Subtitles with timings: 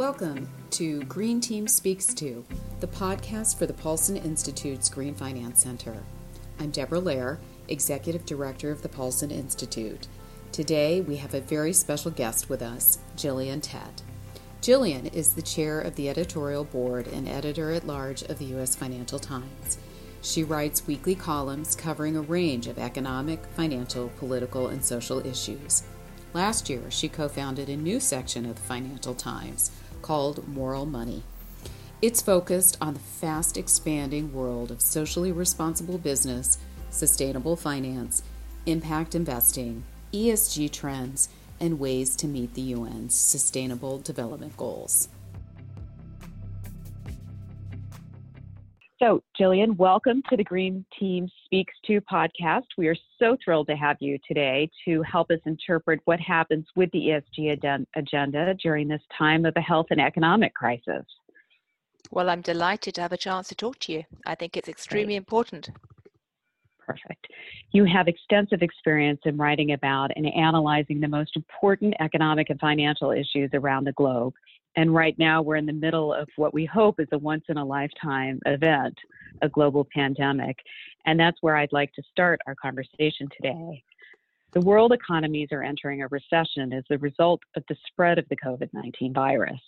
[0.00, 2.42] Welcome to Green Team Speaks To,
[2.80, 6.02] the podcast for the Paulson Institute's Green Finance Center.
[6.58, 7.36] I'm Deborah Lehr,
[7.68, 10.08] Executive Director of the Paulson Institute.
[10.52, 14.00] Today we have a very special guest with us, Gillian Tett.
[14.62, 18.74] Gillian is the chair of the editorial board and editor at large of the U.S.
[18.74, 19.76] Financial Times.
[20.22, 25.82] She writes weekly columns covering a range of economic, financial, political, and social issues.
[26.32, 29.70] Last year, she co founded a new section of the Financial Times
[30.10, 31.22] called Moral Money.
[32.02, 36.58] It's focused on the fast expanding world of socially responsible business,
[36.90, 38.24] sustainable finance,
[38.66, 41.28] impact investing, ESG trends,
[41.60, 45.08] and ways to meet the UN's Sustainable Development Goals.
[49.00, 52.66] So, Gillian, welcome to the Green Team Speaks To podcast.
[52.76, 56.90] We are so thrilled to have you today to help us interpret what happens with
[56.92, 56.98] the
[57.38, 61.06] ESG agenda during this time of a health and economic crisis.
[62.10, 64.04] Well, I'm delighted to have a chance to talk to you.
[64.26, 65.16] I think it's extremely Great.
[65.16, 65.70] important.
[66.78, 67.26] Perfect.
[67.72, 73.12] You have extensive experience in writing about and analyzing the most important economic and financial
[73.12, 74.34] issues around the globe.
[74.76, 77.56] And right now, we're in the middle of what we hope is a once in
[77.56, 78.96] a lifetime event,
[79.42, 80.56] a global pandemic.
[81.06, 83.82] And that's where I'd like to start our conversation today.
[84.52, 88.36] The world economies are entering a recession as a result of the spread of the
[88.36, 89.60] COVID 19 virus.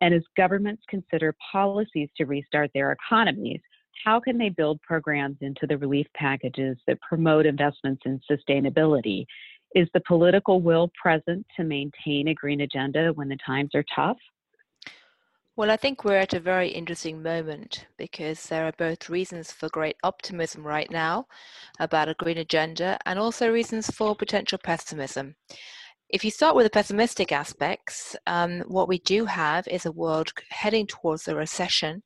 [0.00, 3.60] And as governments consider policies to restart their economies,
[4.04, 9.26] how can they build programs into the relief packages that promote investments in sustainability?
[9.74, 14.18] Is the political will present to maintain a green agenda when the times are tough?
[15.54, 19.68] Well, I think we're at a very interesting moment because there are both reasons for
[19.68, 21.26] great optimism right now
[21.78, 25.36] about a green agenda and also reasons for potential pessimism.
[26.08, 30.32] If you start with the pessimistic aspects, um, what we do have is a world
[30.48, 32.02] heading towards a recession.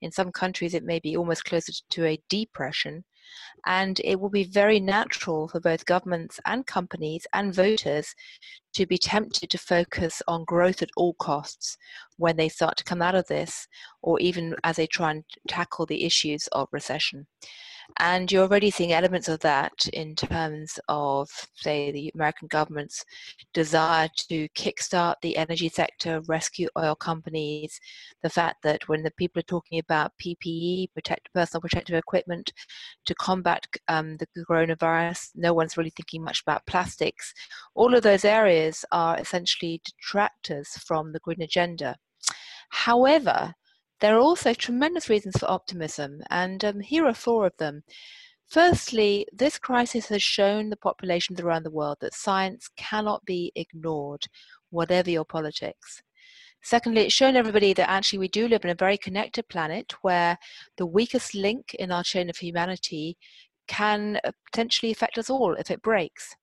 [0.00, 3.04] In some countries, it may be almost closer to a depression.
[3.66, 8.14] And it will be very natural for both governments and companies and voters
[8.74, 11.76] to be tempted to focus on growth at all costs
[12.16, 13.66] when they start to come out of this,
[14.02, 17.26] or even as they try and tackle the issues of recession.
[17.98, 23.04] And you're already seeing elements of that in terms of, say, the American government's
[23.54, 27.80] desire to kickstart the energy sector, rescue oil companies,
[28.22, 32.52] the fact that when the people are talking about PPE, protect, personal protective equipment,
[33.06, 37.32] to combat um, the coronavirus, no one's really thinking much about plastics.
[37.74, 41.96] All of those areas are essentially detractors from the green agenda.
[42.70, 43.54] However,
[44.00, 47.82] there are also tremendous reasons for optimism, and um, here are four of them.
[48.48, 54.26] Firstly, this crisis has shown the populations around the world that science cannot be ignored,
[54.70, 56.02] whatever your politics.
[56.62, 60.38] Secondly, it's shown everybody that actually we do live in a very connected planet where
[60.76, 63.16] the weakest link in our chain of humanity
[63.68, 66.34] can uh, potentially affect us all if it breaks.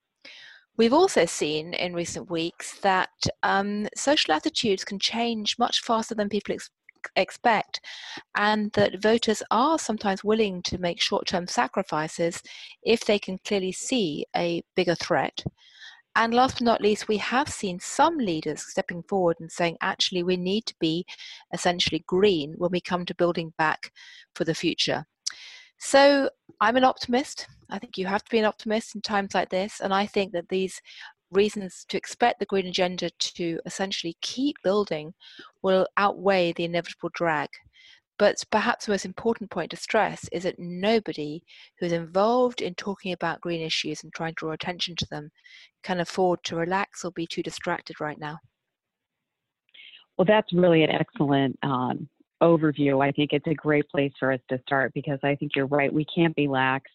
[0.76, 3.12] We've also seen in recent weeks that
[3.44, 6.70] um, social attitudes can change much faster than people ex-
[7.16, 7.82] expect,
[8.36, 12.42] and that voters are sometimes willing to make short term sacrifices
[12.84, 15.44] if they can clearly see a bigger threat.
[16.16, 20.22] And last but not least, we have seen some leaders stepping forward and saying, actually,
[20.22, 21.06] we need to be
[21.54, 23.92] essentially green when we come to building back
[24.36, 25.06] for the future.
[25.80, 26.30] So
[26.62, 27.48] I'm an optimist.
[27.70, 29.82] I think you have to be an optimist in times like this.
[29.82, 30.80] And I think that these
[31.34, 35.14] reasons to expect the green agenda to essentially keep building
[35.62, 37.50] will outweigh the inevitable drag.
[38.20, 41.44] But perhaps the most important point to stress is that nobody
[41.80, 45.32] who's involved in talking about green issues and trying to draw attention to them
[45.84, 48.38] can afford to relax or be too distracted right now.
[50.18, 52.08] Well, that's really an excellent um,
[52.42, 53.04] overview.
[53.04, 55.92] I think it's a great place for us to start because I think you're right.
[55.92, 56.90] We can't be lax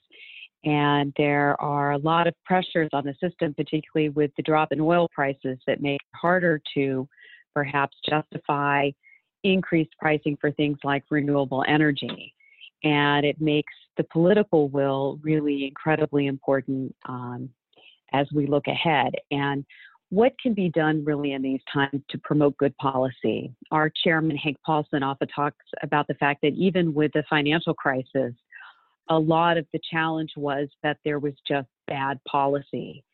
[0.64, 4.80] and there are a lot of pressures on the system, particularly with the drop in
[4.80, 7.08] oil prices, that make it harder to
[7.54, 8.90] perhaps justify
[9.44, 12.34] increased pricing for things like renewable energy.
[12.84, 17.48] And it makes the political will really incredibly important um,
[18.12, 19.12] as we look ahead.
[19.30, 19.64] And
[20.10, 23.52] what can be done really in these times to promote good policy?
[23.70, 28.32] Our chairman, Hank Paulson, often talks about the fact that even with the financial crisis,
[29.10, 33.04] a lot of the challenge was that there was just bad policy.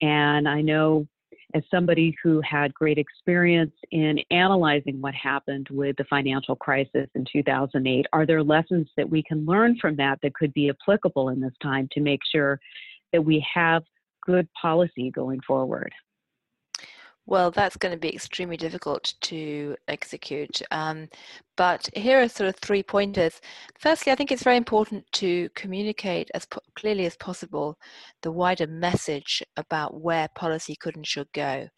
[0.00, 1.06] And I know
[1.54, 7.24] as somebody who had great experience in analyzing what happened with the financial crisis in
[7.32, 11.40] 2008, are there lessons that we can learn from that that could be applicable in
[11.40, 12.60] this time to make sure
[13.12, 13.82] that we have
[14.26, 15.90] good policy going forward?
[17.28, 20.62] Well, that's going to be extremely difficult to execute.
[20.70, 21.10] Um,
[21.58, 23.38] but here are sort of three pointers.
[23.78, 27.76] Firstly, I think it's very important to communicate as clearly as possible
[28.22, 31.68] the wider message about where policy could and should go.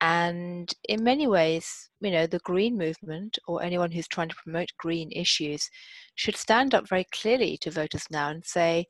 [0.00, 4.70] And in many ways, you know, the green movement or anyone who's trying to promote
[4.78, 5.68] green issues
[6.14, 8.86] should stand up very clearly to voters now and say,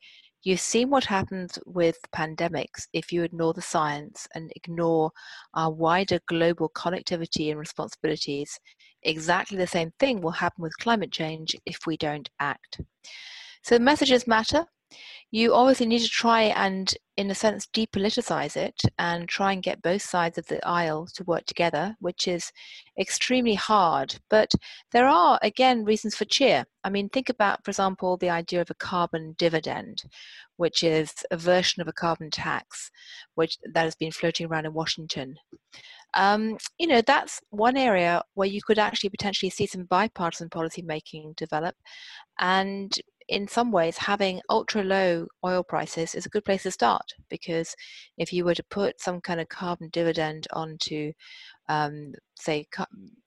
[0.48, 5.10] You've seen what happens with pandemics if you ignore the science and ignore
[5.52, 8.58] our wider global connectivity and responsibilities.
[9.02, 12.80] Exactly the same thing will happen with climate change if we don't act.
[13.62, 14.64] So, messages matter
[15.30, 19.82] you obviously need to try and, in a sense, depoliticize it and try and get
[19.82, 22.50] both sides of the aisle to work together, which is
[22.98, 24.18] extremely hard.
[24.30, 24.52] But
[24.92, 26.64] there are, again, reasons for cheer.
[26.84, 30.02] I mean, think about, for example, the idea of a carbon dividend,
[30.56, 32.90] which is a version of a carbon tax,
[33.34, 35.36] which that has been floating around in Washington.
[36.14, 40.80] Um, you know, that's one area where you could actually potentially see some bipartisan policy
[40.80, 41.76] making develop.
[42.38, 47.12] And in some ways, having ultra low oil prices is a good place to start
[47.28, 47.74] because
[48.16, 51.12] if you were to put some kind of carbon dividend onto,
[51.68, 52.66] um, say,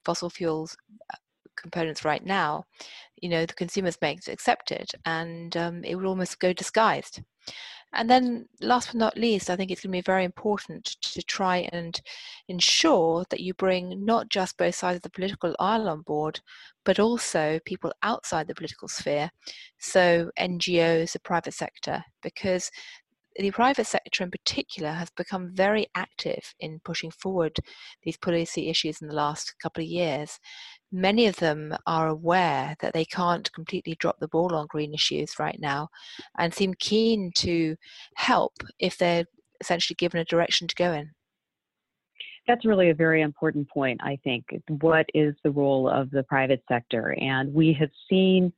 [0.04, 0.76] fossil fuels
[1.12, 1.16] uh,
[1.56, 2.64] components right now,
[3.20, 7.22] you know, the consumers may accept it and um, it would almost go disguised.
[7.94, 11.22] And then, last but not least, I think it's going to be very important to
[11.22, 12.00] try and
[12.48, 16.40] ensure that you bring not just both sides of the political aisle on board,
[16.84, 19.30] but also people outside the political sphere,
[19.78, 22.70] so NGOs, the private sector, because
[23.36, 27.56] the private sector in particular has become very active in pushing forward
[28.02, 30.38] these policy issues in the last couple of years.
[30.92, 35.38] Many of them are aware that they can't completely drop the ball on green issues
[35.38, 35.88] right now
[36.38, 37.76] and seem keen to
[38.14, 39.24] help if they're
[39.62, 41.10] essentially given a direction to go in.
[42.46, 44.44] That's really a very important point, I think.
[44.68, 47.16] What is the role of the private sector?
[47.20, 48.52] And we have seen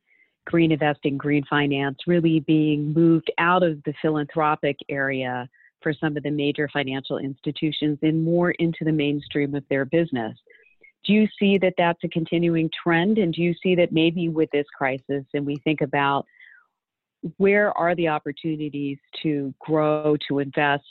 [0.45, 5.47] green investing, green finance really being moved out of the philanthropic area
[5.81, 10.35] for some of the major financial institutions and more into the mainstream of their business.
[11.05, 13.17] Do you see that that's a continuing trend?
[13.17, 16.25] And do you see that maybe with this crisis, and we think about
[17.37, 20.83] where are the opportunities to grow, to invest,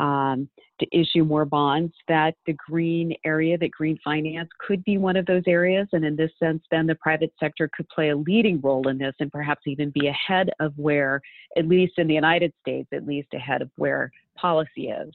[0.00, 0.48] um,
[0.80, 5.26] to issue more bonds, that the green area, that green finance could be one of
[5.26, 5.86] those areas.
[5.92, 9.14] And in this sense, then the private sector could play a leading role in this
[9.20, 11.20] and perhaps even be ahead of where,
[11.56, 15.14] at least in the United States, at least ahead of where policy is.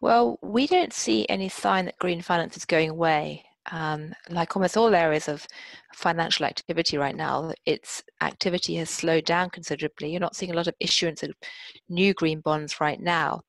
[0.00, 3.44] Well, we don't see any sign that green finance is going away.
[3.70, 5.46] Um, like almost all areas of
[5.92, 10.10] financial activity right now, its activity has slowed down considerably.
[10.10, 11.32] You're not seeing a lot of issuance of
[11.88, 13.42] new green bonds right now.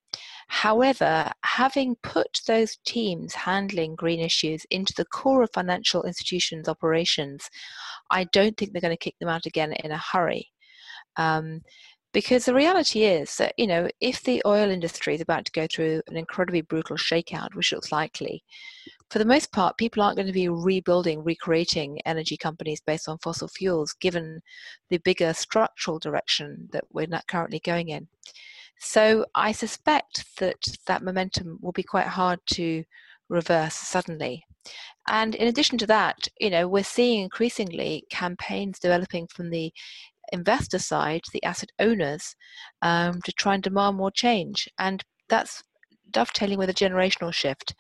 [0.48, 7.50] However, having put those teams handling green issues into the core of financial institutions' operations,
[8.10, 10.50] I don't think they're going to kick them out again in a hurry.
[11.16, 11.62] Um,
[12.12, 15.68] because the reality is that, you know, if the oil industry is about to go
[15.68, 18.44] through an incredibly brutal shakeout, which looks likely,
[19.10, 23.18] for the most part, people aren't going to be rebuilding, recreating energy companies based on
[23.20, 24.42] fossil fuels, given
[24.90, 28.08] the bigger structural direction that we're not currently going in.
[28.80, 32.84] So I suspect that that momentum will be quite hard to
[33.30, 34.44] reverse suddenly.
[35.08, 39.72] And in addition to that, you know, we're seeing increasingly campaigns developing from the
[40.32, 42.36] investor side, the asset owners,
[42.82, 44.68] um, to try and demand more change.
[44.78, 45.64] And that's
[46.12, 47.76] dovetailing with a generational shift.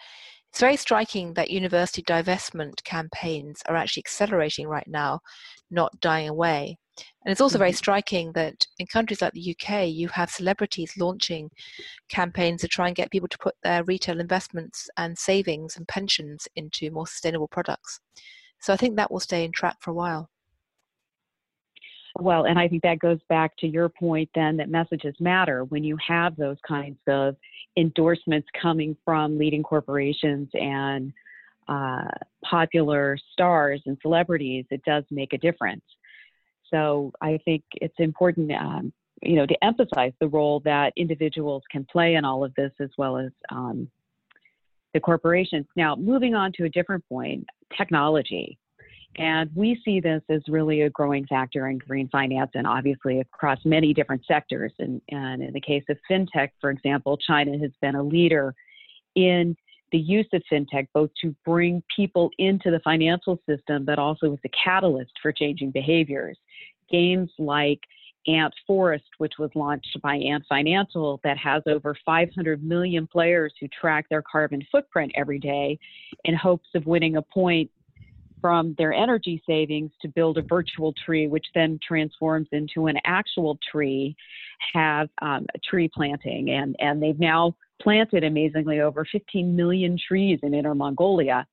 [0.51, 5.19] It's very striking that university divestment campaigns are actually accelerating right now,
[5.69, 6.77] not dying away.
[7.23, 7.77] And it's also very mm-hmm.
[7.77, 11.49] striking that in countries like the UK, you have celebrities launching
[12.09, 16.47] campaigns to try and get people to put their retail investments and savings and pensions
[16.55, 17.99] into more sustainable products.
[18.59, 20.29] So I think that will stay in track for a while.
[22.17, 25.83] Well, and I think that goes back to your point then that messages matter when
[25.83, 27.35] you have those kinds of
[27.77, 31.13] endorsements coming from leading corporations and
[31.67, 32.09] uh,
[32.43, 35.83] popular stars and celebrities, it does make a difference.
[36.71, 41.85] So I think it's important, um, you know, to emphasize the role that individuals can
[41.85, 43.89] play in all of this, as well as um,
[44.93, 45.67] the corporations.
[45.75, 47.45] Now, moving on to a different point,
[47.77, 48.57] technology.
[49.17, 53.59] And we see this as really a growing factor in green finance and obviously across
[53.65, 54.71] many different sectors.
[54.79, 58.53] And, and in the case of fintech, for example, China has been a leader
[59.15, 59.57] in
[59.91, 64.39] the use of fintech, both to bring people into the financial system, but also as
[64.45, 66.37] a catalyst for changing behaviors.
[66.91, 67.79] Games like
[68.27, 73.67] Ant Forest, which was launched by Ant Financial, that has over 500 million players who
[73.67, 75.79] track their carbon footprint every day
[76.25, 77.71] in hopes of winning a point
[78.41, 83.57] from their energy savings to build a virtual tree, which then transforms into an actual
[83.71, 84.15] tree,
[84.73, 86.51] have um, tree planting.
[86.51, 91.45] And, and they've now planted amazingly over 15 million trees in Inner Mongolia.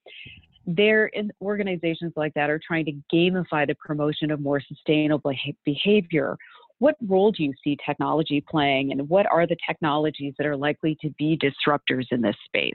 [0.66, 5.33] There, in organizations like that are trying to gamify the promotion of more sustainable
[5.64, 6.37] behavior.
[6.78, 10.99] What role do you see technology playing, and what are the technologies that are likely
[11.00, 12.75] to be disruptors in this space?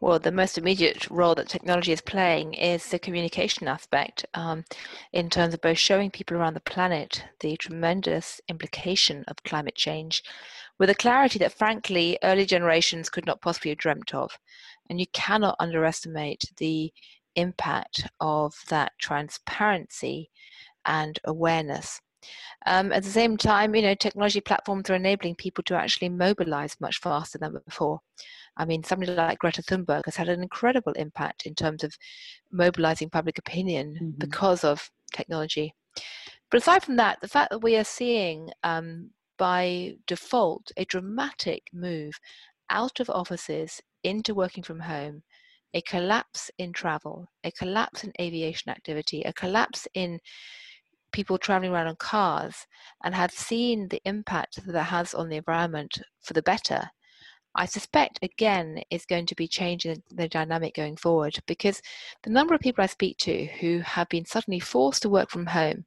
[0.00, 4.64] Well, the most immediate role that technology is playing is the communication aspect um,
[5.12, 10.22] in terms of both showing people around the planet the tremendous implication of climate change
[10.78, 14.38] with a clarity that, frankly, early generations could not possibly have dreamt of.
[14.88, 16.92] And you cannot underestimate the
[17.36, 20.30] impact of that transparency
[20.86, 22.00] and awareness.
[22.66, 26.76] Um, at the same time, you know, technology platforms are enabling people to actually mobilize
[26.80, 28.00] much faster than before.
[28.56, 31.94] I mean, somebody like Greta Thunberg has had an incredible impact in terms of
[32.52, 34.10] mobilizing public opinion mm-hmm.
[34.18, 35.74] because of technology.
[36.50, 41.62] But aside from that, the fact that we are seeing um, by default a dramatic
[41.72, 42.18] move
[42.68, 45.22] out of offices into working from home,
[45.74, 50.18] a collapse in travel, a collapse in aviation activity, a collapse in
[51.12, 52.66] people traveling around on cars,
[53.04, 56.90] and have seen the impact that that has on the environment for the better
[57.54, 61.82] I suspect again is going to be changing the dynamic going forward because
[62.22, 65.46] the number of people I speak to who have been suddenly forced to work from
[65.46, 65.84] home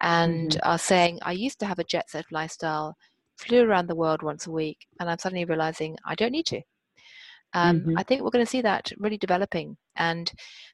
[0.00, 0.68] and mm-hmm.
[0.68, 2.96] are saying, I used to have a jet set lifestyle,
[3.38, 6.60] flew around the world once a week, and I'm suddenly realizing I don't need to.
[7.52, 7.98] Um, mm-hmm.
[7.98, 9.76] I think we're going to see that really developing.
[9.96, 10.30] And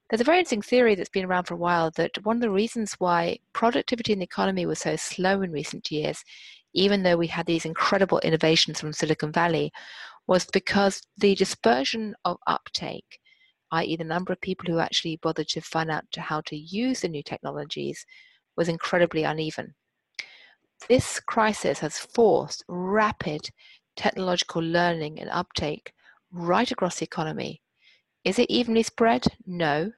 [0.09, 2.51] there's a very interesting theory that's been around for a while that one of the
[2.51, 6.23] reasons why productivity in the economy was so slow in recent years,
[6.75, 9.73] even though we had these incredible innovations from Silicon Valley,
[10.27, 13.19] was because the dispersion of uptake,
[13.73, 17.09] i.e., the number of people who actually bothered to find out how to use the
[17.09, 18.05] new technologies,
[18.57, 19.75] was incredibly uneven.
[20.89, 23.49] This crisis has forced rapid
[23.97, 25.93] technological learning and uptake
[26.37, 27.63] right across the economy.
[28.25, 29.25] Is it evenly spread?
[29.47, 29.93] No.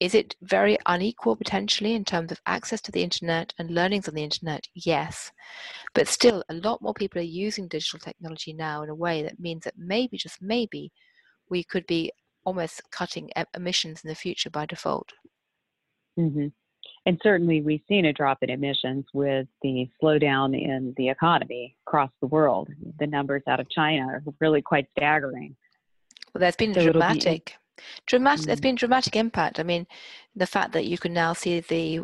[0.00, 4.14] Is it very unequal potentially in terms of access to the internet and learnings on
[4.14, 4.66] the internet?
[4.74, 5.30] Yes.
[5.94, 9.40] But still, a lot more people are using digital technology now in a way that
[9.40, 10.92] means that maybe, just maybe,
[11.48, 12.12] we could be
[12.44, 15.10] almost cutting emissions in the future by default.
[16.18, 16.48] Mm-hmm.
[17.06, 22.10] And certainly, we've seen a drop in emissions with the slowdown in the economy across
[22.20, 22.68] the world.
[22.98, 25.56] The numbers out of China are really quite staggering.
[26.34, 27.54] Well, there's been so dramatic
[28.06, 28.46] Dramatic.
[28.46, 28.62] There's mm.
[28.62, 29.60] been dramatic impact.
[29.60, 29.86] I mean,
[30.34, 32.00] the fact that you can now see the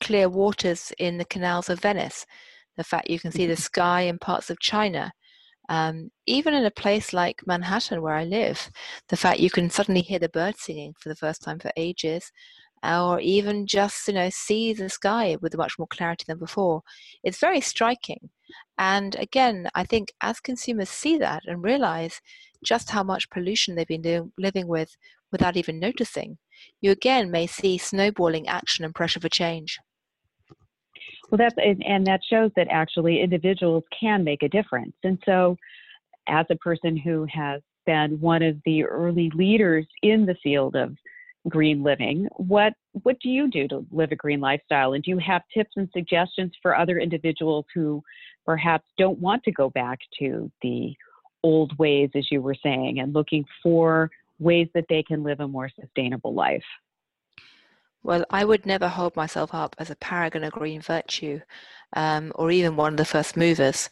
[0.00, 2.26] clear waters in the canals of Venice,
[2.76, 3.60] the fact you can see the mm-hmm.
[3.60, 5.12] sky in parts of China,
[5.68, 8.70] um, even in a place like Manhattan where I live,
[9.08, 12.30] the fact you can suddenly hear the birds singing for the first time for ages,
[12.84, 16.82] or even just you know see the sky with much more clarity than before,
[17.22, 18.30] it's very striking.
[18.78, 22.20] And again, I think as consumers see that and realize
[22.64, 24.96] just how much pollution they've been doing, living with
[25.32, 26.38] without even noticing,
[26.80, 29.78] you again may see snowballing action and pressure for change.
[31.30, 34.94] Well, that's and that shows that actually individuals can make a difference.
[35.02, 35.56] And so,
[36.28, 40.96] as a person who has been one of the early leaders in the field of
[41.48, 42.72] green living, what
[43.02, 44.94] what do you do to live a green lifestyle?
[44.94, 48.02] And do you have tips and suggestions for other individuals who
[48.46, 50.94] perhaps don't want to go back to the
[51.42, 55.48] old ways, as you were saying, and looking for ways that they can live a
[55.48, 56.64] more sustainable life?
[58.02, 61.40] Well, I would never hold myself up as a paragon of green virtue
[61.94, 63.88] um, or even one of the first movers.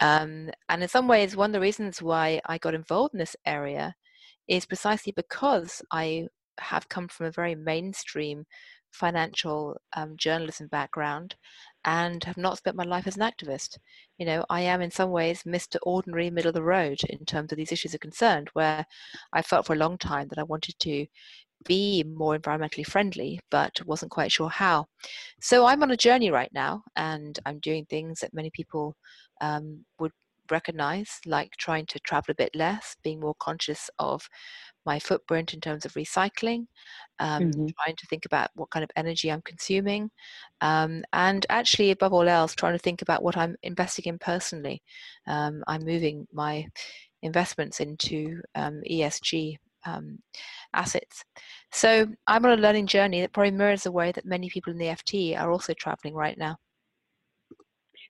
[0.00, 3.36] Um, and in some ways, one of the reasons why I got involved in this
[3.46, 3.94] area
[4.48, 6.26] is precisely because I
[6.60, 8.44] have come from a very mainstream
[8.92, 11.34] financial um, journalism background
[11.84, 13.78] and have not spent my life as an activist.
[14.18, 15.76] You know, I am in some ways Mr.
[15.82, 18.86] Ordinary middle of the road in terms of these issues are concerned, where
[19.32, 21.06] I felt for a long time that I wanted to
[21.64, 24.86] be more environmentally friendly, but wasn't quite sure how.
[25.40, 28.96] So I'm on a journey right now, and I'm doing things that many people
[29.40, 30.12] um, would
[30.50, 34.28] recognize, like trying to travel a bit less, being more conscious of
[34.84, 36.66] my footprint in terms of recycling,
[37.18, 37.66] um, mm-hmm.
[37.82, 40.10] trying to think about what kind of energy I'm consuming,
[40.60, 44.82] um, and actually, above all else, trying to think about what I'm investing in personally.
[45.26, 46.66] Um, I'm moving my
[47.22, 50.18] investments into um, ESG um,
[50.74, 51.24] assets.
[51.72, 54.78] So I'm on a learning journey that probably mirrors the way that many people in
[54.78, 56.56] the FT are also traveling right now.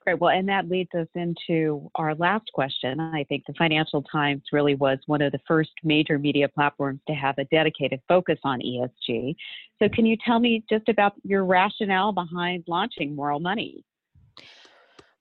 [0.05, 0.19] Great.
[0.19, 2.99] Well, and that leads us into our last question.
[2.99, 7.15] I think the Financial Times really was one of the first major media platforms to
[7.15, 9.37] have a dedicated focus on ESG.
[9.81, 13.85] So, can you tell me just about your rationale behind launching Moral Money?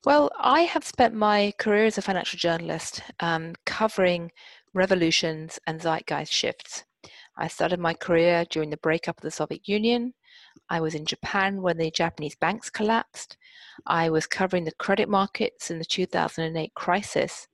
[0.03, 4.31] Well, I have spent my career as a financial journalist um, covering
[4.73, 6.85] revolutions and zeitgeist shifts.
[7.37, 10.15] I started my career during the breakup of the Soviet Union.
[10.71, 13.35] I was in Japan when the Japanese banks collapsed.
[13.85, 17.45] I was covering the credit markets in the 2008 crisis.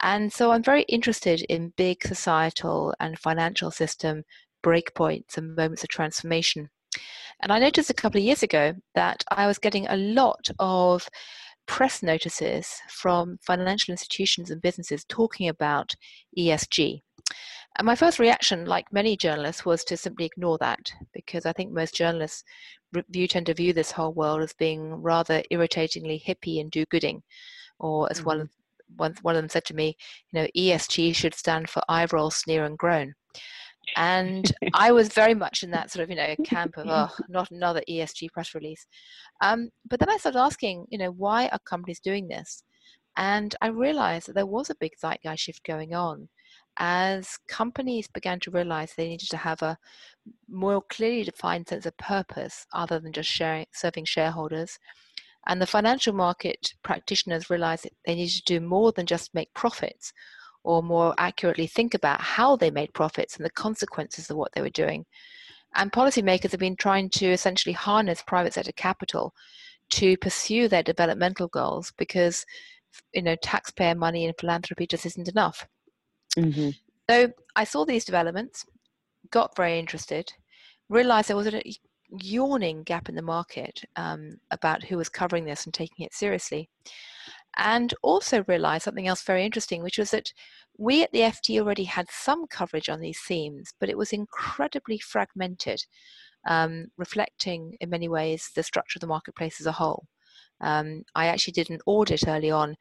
[0.00, 4.22] And so I'm very interested in big societal and financial system
[4.64, 6.70] breakpoints and moments of transformation.
[7.42, 11.06] And I noticed a couple of years ago that I was getting a lot of
[11.66, 15.94] press notices from financial institutions and businesses talking about
[16.38, 17.02] ESG.
[17.78, 21.72] And my first reaction, like many journalists, was to simply ignore that because I think
[21.72, 22.42] most journalists
[23.10, 27.22] view, tend to view this whole world as being rather irritatingly hippie and do-gooding,
[27.78, 28.26] or as mm-hmm.
[28.26, 28.50] one,
[28.96, 29.96] one, one of them said to me,
[30.32, 33.14] you know, ESG should stand for eye roll, sneer, and groan
[33.96, 37.50] and I was very much in that sort of you know camp of oh not
[37.50, 38.86] another ESG press release.
[39.40, 42.62] Um, but then I started asking, you know, why are companies doing this?
[43.16, 46.28] And I realized that there was a big zeitgeist shift going on
[46.78, 49.78] as companies began to realize they needed to have a
[50.48, 54.78] more clearly defined sense of purpose other than just sharing, serving shareholders.
[55.46, 59.52] And the financial market practitioners realized that they needed to do more than just make
[59.54, 60.12] profits
[60.62, 64.60] or more accurately think about how they made profits and the consequences of what they
[64.60, 65.04] were doing.
[65.74, 69.34] And policymakers have been trying to essentially harness private sector capital
[69.90, 72.44] to pursue their developmental goals because
[73.12, 75.66] you know taxpayer money and philanthropy just isn't enough.
[76.36, 76.70] Mm-hmm.
[77.10, 78.66] So I saw these developments,
[79.30, 80.32] got very interested,
[80.88, 81.62] realized there was a
[82.10, 86.68] yawning gap in the market um, about who was covering this and taking it seriously
[87.56, 90.32] and also realized something else very interesting, which was that
[90.78, 94.98] we at the FT already had some coverage on these themes, but it was incredibly
[94.98, 95.84] fragmented,
[96.46, 100.06] um, reflecting in many ways the structure of the marketplace as a whole.
[100.60, 102.76] Um, I actually did an audit early on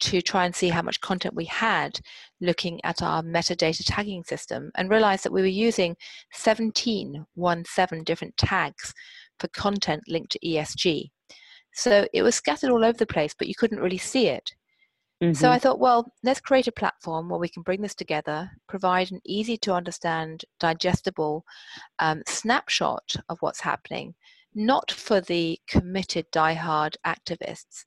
[0.00, 2.00] to try and see how much content we had
[2.40, 5.96] looking at our metadata tagging system and realized that we were using
[6.32, 8.92] 17, one seven different tags
[9.38, 11.10] for content linked to ESG.
[11.72, 14.50] So it was scattered all over the place, but you couldn't really see it.
[15.22, 15.34] Mm-hmm.
[15.34, 19.12] So I thought, well, let's create a platform where we can bring this together, provide
[19.12, 21.44] an easy to understand, digestible
[21.98, 24.14] um, snapshot of what's happening,
[24.54, 27.84] not for the committed, die-hard activists,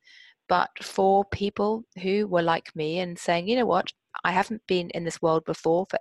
[0.49, 3.91] but for people who were like me and saying, you know what,
[4.23, 5.99] I haven't been in this world before, for,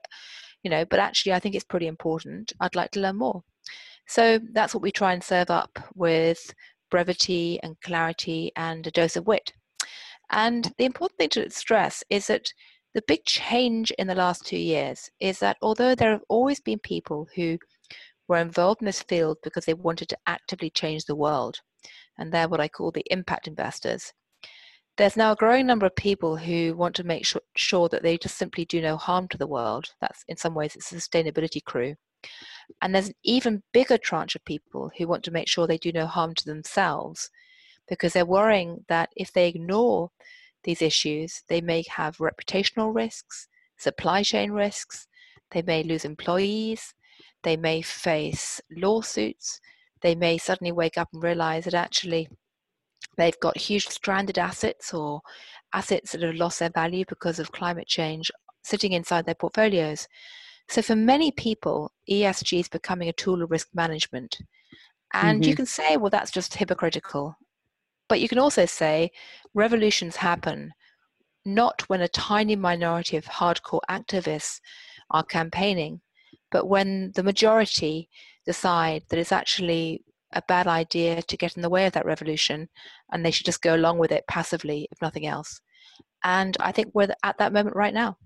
[0.62, 2.52] you know, but actually I think it's pretty important.
[2.60, 3.42] I'd like to learn more.
[4.06, 6.54] So that's what we try and serve up with
[6.90, 9.52] brevity and clarity and a dose of wit.
[10.30, 12.52] And the important thing to stress is that
[12.94, 16.78] the big change in the last two years is that although there have always been
[16.80, 17.58] people who
[18.28, 21.60] were involved in this field because they wanted to actively change the world,
[22.18, 24.12] and they're what I call the impact investors,
[24.96, 27.26] there's now a growing number of people who want to make
[27.56, 29.90] sure, that they just simply do no harm to the world.
[30.00, 31.94] That's in some ways it's a sustainability crew.
[32.80, 35.92] And there's an even bigger tranche of people who want to make sure they do
[35.92, 37.30] no harm to themselves
[37.88, 40.10] because they're worrying that if they ignore
[40.64, 45.08] these issues, they may have reputational risks, supply chain risks,
[45.50, 46.94] they may lose employees,
[47.42, 49.60] they may face lawsuits,
[50.00, 52.28] they may suddenly wake up and realize that actually
[53.16, 55.20] they've got huge stranded assets or
[55.72, 58.30] assets that have lost their value because of climate change
[58.62, 60.06] sitting inside their portfolios.
[60.68, 64.38] So for many people, ESG is becoming a tool of risk management.
[65.12, 65.48] And mm-hmm.
[65.48, 67.36] you can say, well, that's just hypocritical.
[68.08, 69.10] But you can also say
[69.54, 70.72] revolutions happen
[71.44, 74.60] not when a tiny minority of hardcore activists
[75.10, 76.00] are campaigning,
[76.50, 78.08] but when the majority
[78.46, 82.68] decide that it's actually a bad idea to get in the way of that revolution
[83.12, 85.60] and they should just go along with it passively, if nothing else.
[86.24, 88.16] And I think we're at that moment right now.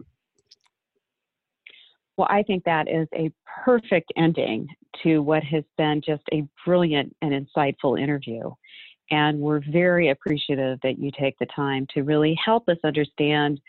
[2.17, 3.31] Well, I think that is a
[3.65, 4.69] perfect ending
[5.03, 8.51] to what has been just a brilliant and insightful interview.
[9.11, 13.61] And we're very appreciative that you take the time to really help us understand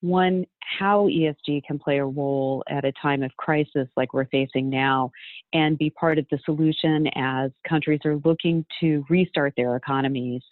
[0.00, 4.68] one, how ESG can play a role at a time of crisis like we're facing
[4.68, 5.10] now,
[5.52, 10.42] and be part of the solution as countries are looking to restart their economies,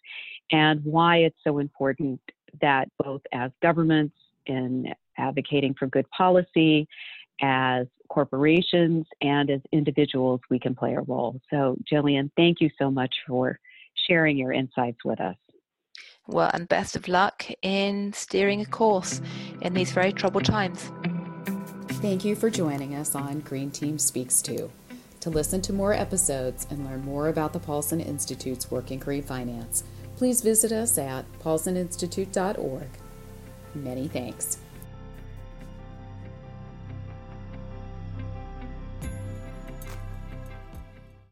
[0.53, 2.21] and why it's so important
[2.61, 4.15] that both as governments
[4.47, 6.87] in advocating for good policy
[7.41, 11.41] as corporations and as individuals, we can play a role.
[11.51, 13.59] So, Gillian, thank you so much for
[14.07, 15.37] sharing your insights with us.
[16.27, 19.21] Well, and best of luck in steering a course
[19.61, 20.91] in these very troubled times.
[22.01, 24.71] Thank you for joining us on Green Team Speaks To.
[25.21, 29.23] To listen to more episodes and learn more about the Paulson Institute's work in green
[29.23, 29.85] finance,
[30.17, 32.89] please visit us at paulsoninstitute.org.
[33.75, 34.59] Many thanks.